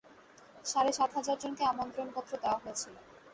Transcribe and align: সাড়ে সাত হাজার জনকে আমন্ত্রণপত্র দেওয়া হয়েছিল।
সাড়ে 0.65 0.91
সাত 0.93 1.09
হাজার 1.17 1.37
জনকে 1.41 1.63
আমন্ত্রণপত্র 1.71 2.31
দেওয়া 2.43 2.61
হয়েছিল। 2.63 2.93